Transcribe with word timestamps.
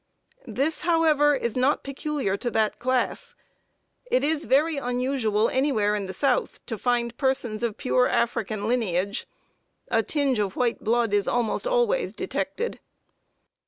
This, 0.47 0.81
however, 0.81 1.35
is 1.35 1.55
not 1.55 1.83
peculiar 1.83 2.35
to 2.35 2.49
that 2.49 2.79
class. 2.79 3.35
It 4.09 4.23
is 4.23 4.45
very 4.45 4.77
unusual 4.77 5.47
anywhere 5.47 5.93
in 5.95 6.07
the 6.07 6.13
South 6.15 6.59
to 6.65 6.79
find 6.79 7.15
persons 7.19 7.61
of 7.61 7.77
pure 7.77 8.07
African 8.07 8.67
lineage. 8.67 9.27
A 9.89 10.01
tinge 10.01 10.39
of 10.39 10.55
white 10.55 10.83
blood 10.83 11.13
is 11.13 11.27
almost 11.27 11.67
always 11.67 12.13
detected. 12.15 12.79